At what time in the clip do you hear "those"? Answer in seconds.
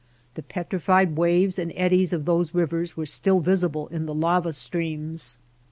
2.25-2.55